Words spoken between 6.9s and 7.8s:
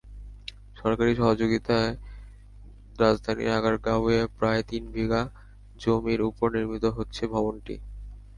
হচ্ছে ভবনটি।